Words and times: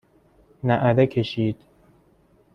نعره 0.63 1.07
کشید 1.07 1.57